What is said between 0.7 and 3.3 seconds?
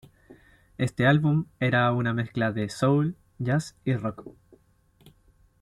Este álbum era una mezcla de soul,